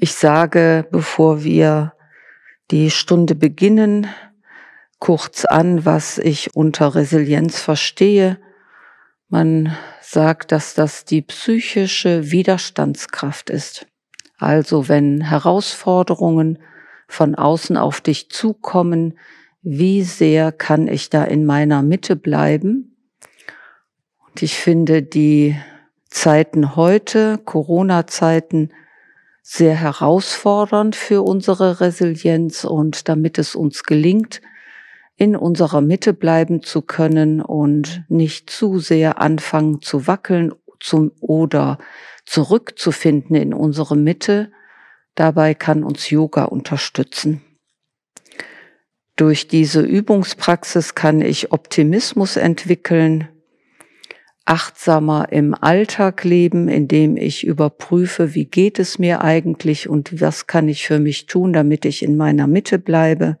[0.00, 1.92] Ich sage, bevor wir
[2.70, 4.06] die Stunde beginnen,
[5.00, 8.38] kurz an, was ich unter Resilienz verstehe.
[9.28, 13.86] Man sagt, dass das die psychische Widerstandskraft ist.
[14.38, 16.60] Also wenn Herausforderungen
[17.08, 19.18] von außen auf dich zukommen,
[19.62, 22.96] wie sehr kann ich da in meiner Mitte bleiben?
[24.28, 25.56] Und ich finde die
[26.08, 28.70] Zeiten heute, Corona-Zeiten,
[29.42, 34.40] sehr herausfordernd für unsere Resilienz und damit es uns gelingt,
[35.16, 41.78] in unserer Mitte bleiben zu können und nicht zu sehr anfangen zu wackeln zum, oder
[42.24, 44.52] zurückzufinden in unsere Mitte.
[45.14, 47.42] Dabei kann uns Yoga unterstützen.
[49.16, 53.28] Durch diese Übungspraxis kann ich Optimismus entwickeln,
[54.48, 60.68] achtsamer im Alltag leben, indem ich überprüfe, wie geht es mir eigentlich und was kann
[60.68, 63.38] ich für mich tun, damit ich in meiner Mitte bleibe.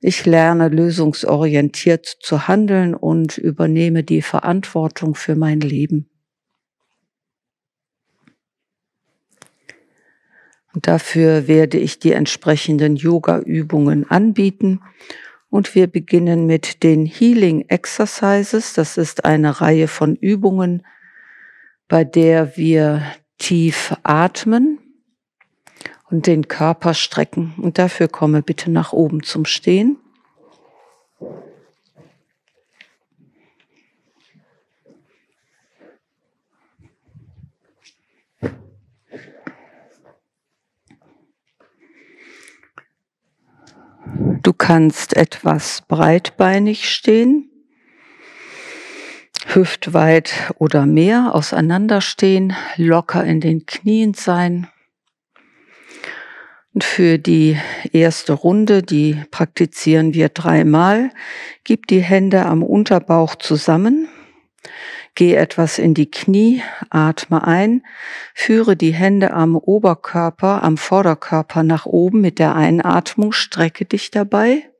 [0.00, 6.08] Ich lerne lösungsorientiert zu handeln und übernehme die Verantwortung für mein Leben.
[10.74, 14.80] Und dafür werde ich die entsprechenden Yoga-Übungen anbieten.
[15.52, 18.72] Und wir beginnen mit den Healing Exercises.
[18.72, 20.82] Das ist eine Reihe von Übungen,
[21.88, 23.02] bei der wir
[23.36, 24.78] tief atmen
[26.08, 27.52] und den Körper strecken.
[27.58, 29.98] Und dafür komme bitte nach oben zum Stehen.
[44.42, 47.48] Du kannst etwas breitbeinig stehen,
[49.46, 54.66] hüftweit oder mehr auseinanderstehen, locker in den Knien sein.
[56.74, 57.56] Und für die
[57.92, 61.10] erste Runde, die praktizieren wir dreimal,
[61.62, 64.08] gib die Hände am Unterbauch zusammen
[65.14, 67.82] Geh etwas in die Knie, atme ein,
[68.34, 74.70] führe die Hände am Oberkörper, am Vorderkörper nach oben mit der Einatmung, strecke dich dabei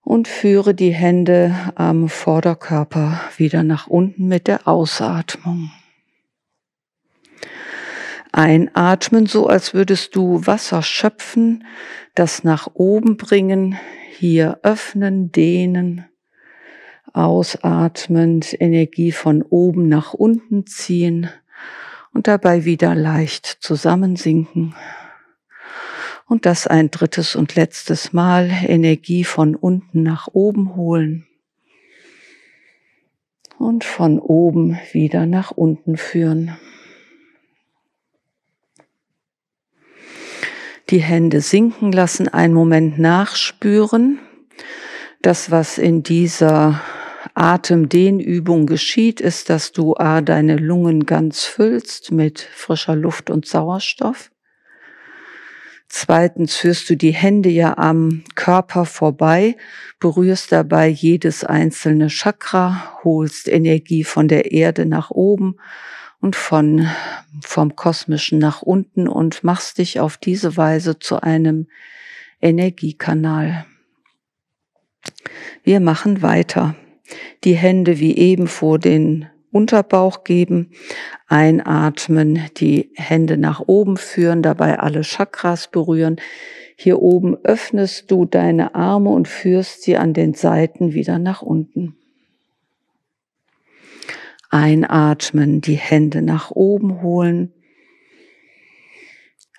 [0.00, 5.70] und führe die Hände am Vorderkörper wieder nach unten mit der Ausatmung.
[8.32, 11.66] Einatmen, so als würdest du Wasser schöpfen,
[12.14, 13.78] das nach oben bringen,
[14.10, 16.06] hier öffnen, dehnen
[17.16, 21.30] Ausatmend Energie von oben nach unten ziehen
[22.12, 24.74] und dabei wieder leicht zusammensinken.
[26.26, 31.26] Und das ein drittes und letztes Mal Energie von unten nach oben holen
[33.58, 36.58] und von oben wieder nach unten führen.
[40.90, 44.18] Die Hände sinken lassen, einen Moment nachspüren.
[45.22, 46.82] Das, was in dieser
[47.36, 54.30] Atemdehnübung geschieht, ist, dass du A, deine Lungen ganz füllst mit frischer Luft und Sauerstoff.
[55.88, 59.56] Zweitens führst du die Hände ja am Körper vorbei,
[60.00, 65.56] berührst dabei jedes einzelne Chakra, holst Energie von der Erde nach oben
[66.20, 66.88] und von,
[67.42, 71.68] vom Kosmischen nach unten und machst dich auf diese Weise zu einem
[72.40, 73.66] Energiekanal.
[75.62, 76.74] Wir machen weiter
[77.44, 80.70] die Hände wie eben vor den Unterbauch geben,
[81.28, 86.16] einatmen, die Hände nach oben führen, dabei alle Chakras berühren.
[86.76, 91.96] Hier oben öffnest du deine Arme und führst sie an den Seiten wieder nach unten.
[94.50, 97.52] Einatmen, die Hände nach oben holen,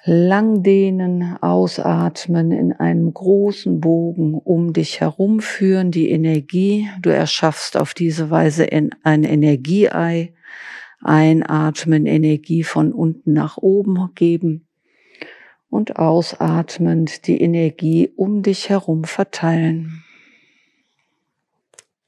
[0.07, 6.87] lang dehnen, ausatmen, in einem großen Bogen um dich herum führen, die Energie.
[7.01, 10.33] Du erschaffst auf diese Weise in ein Energieei.
[11.01, 14.65] Einatmen, Energie von unten nach oben geben
[15.69, 20.03] und ausatmend die Energie um dich herum verteilen.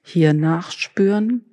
[0.01, 1.49] Hier nachspüren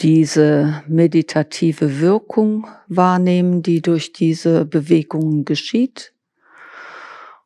[0.00, 6.12] diese meditative Wirkung wahrnehmen, die durch diese Bewegungen geschieht.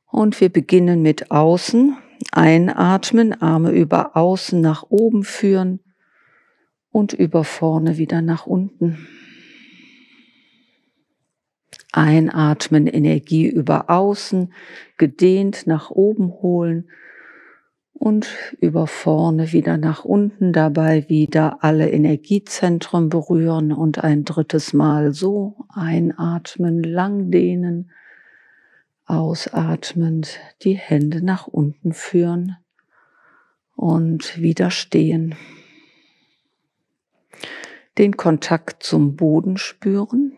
[0.07, 1.97] Und wir beginnen mit außen.
[2.33, 5.81] Einatmen, Arme über außen nach oben führen
[6.91, 9.07] und über vorne wieder nach unten.
[11.93, 14.53] Einatmen, Energie über außen,
[14.97, 16.89] gedehnt nach oben holen
[17.99, 18.29] und
[18.61, 25.67] über vorne wieder nach unten, dabei wieder alle Energiezentren berühren und ein drittes Mal so
[25.69, 27.91] einatmen, lang dehnen,
[29.05, 32.57] ausatmend die Hände nach unten führen
[33.75, 35.35] und wieder stehen.
[37.97, 40.37] Den Kontakt zum Boden spüren,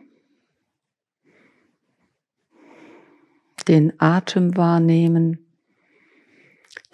[3.68, 5.49] den Atem wahrnehmen,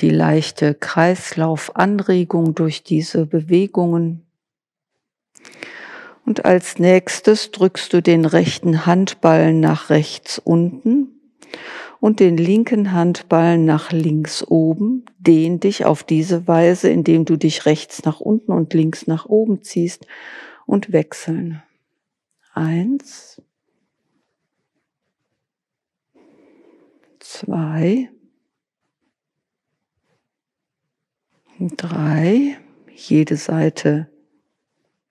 [0.00, 4.26] die leichte Kreislaufanregung durch diese Bewegungen.
[6.24, 11.16] Und als nächstes drückst du den rechten Handballen nach rechts unten
[12.00, 15.04] und den linken Handballen nach links oben.
[15.18, 19.62] Dehn dich auf diese Weise, indem du dich rechts nach unten und links nach oben
[19.62, 20.06] ziehst
[20.66, 21.62] und wechseln.
[22.52, 23.40] Eins,
[27.20, 28.10] zwei,
[31.58, 32.58] drei,
[32.94, 34.10] jede Seite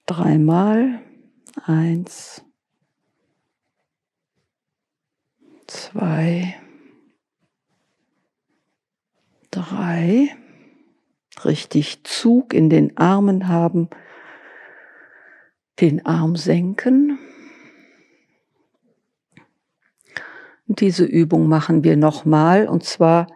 [0.05, 1.01] dreimal,
[1.63, 2.43] eins,
[5.67, 6.55] zwei,
[9.51, 10.35] drei,
[11.43, 13.89] richtig Zug in den Armen haben,
[15.79, 17.19] den Arm senken.
[20.67, 22.67] Diese Übung machen wir nochmal.
[22.67, 23.27] Und zwar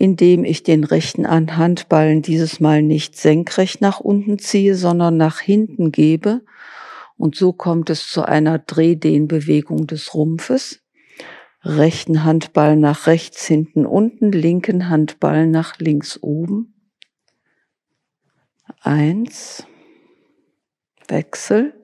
[0.00, 5.92] indem ich den rechten Handballen dieses Mal nicht senkrecht nach unten ziehe, sondern nach hinten
[5.92, 6.40] gebe.
[7.18, 10.82] Und so kommt es zu einer Drehdehnbewegung des Rumpfes.
[11.62, 16.72] Rechten Handball nach rechts hinten unten, linken Handball nach links oben.
[18.80, 19.66] Eins.
[21.08, 21.74] Wechsel.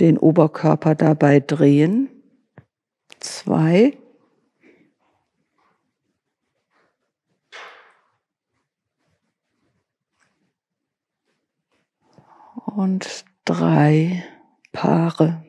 [0.00, 2.08] Den Oberkörper dabei drehen.
[3.20, 3.98] Zwei.
[12.76, 14.24] Und drei
[14.72, 15.44] Paare.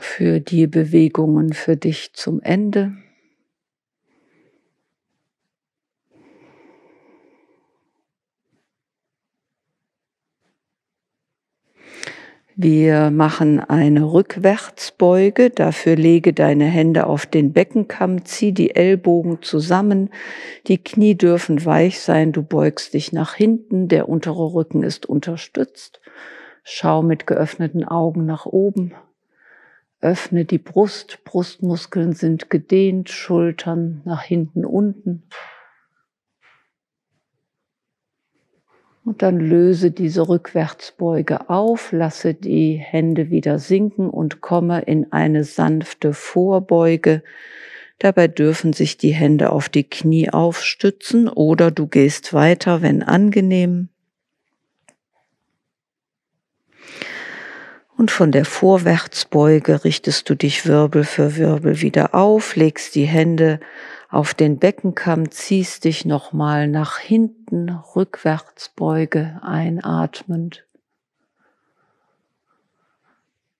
[0.00, 2.96] Für die Bewegungen für dich zum Ende.
[12.60, 15.50] Wir machen eine Rückwärtsbeuge.
[15.50, 20.10] Dafür lege deine Hände auf den Beckenkamm, zieh die Ellbogen zusammen.
[20.66, 22.32] Die Knie dürfen weich sein.
[22.32, 23.86] Du beugst dich nach hinten.
[23.86, 26.00] Der untere Rücken ist unterstützt.
[26.64, 28.92] Schau mit geöffneten Augen nach oben.
[30.00, 31.20] Öffne die Brust.
[31.22, 33.08] Brustmuskeln sind gedehnt.
[33.08, 35.22] Schultern nach hinten unten.
[39.08, 45.44] Und dann löse diese Rückwärtsbeuge auf, lasse die Hände wieder sinken und komme in eine
[45.44, 47.22] sanfte Vorbeuge.
[47.98, 53.88] Dabei dürfen sich die Hände auf die Knie aufstützen oder du gehst weiter, wenn angenehm.
[57.96, 63.58] Und von der Vorwärtsbeuge richtest du dich Wirbel für Wirbel wieder auf, legst die Hände
[64.08, 70.64] auf den Beckenkamm, ziehst dich nochmal nach hinten, Rückwärtsbeuge, einatmend.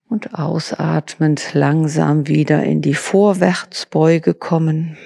[0.09, 4.97] Und ausatmend langsam wieder in die Vorwärtsbeuge kommen.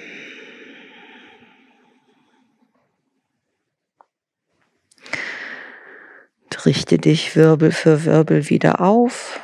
[6.65, 9.39] richte dich Wirbel für Wirbel wieder auf.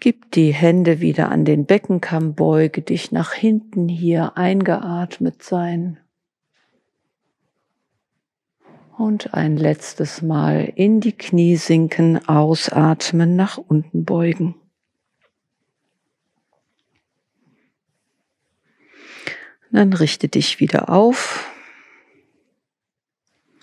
[0.00, 5.98] Gib die Hände wieder an den Beckenkamm, beuge dich nach hinten hier eingeatmet sein.
[8.96, 14.54] Und ein letztes Mal in die Knie sinken, ausatmen, nach unten beugen.
[19.72, 21.50] Dann richte dich wieder auf.